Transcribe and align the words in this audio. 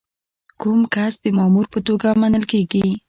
کوم 0.61 0.79
کس 0.93 1.13
د 1.23 1.25
مامور 1.37 1.65
په 1.73 1.79
توګه 1.87 2.07
منل 2.21 2.43
کیږي؟ 2.51 2.85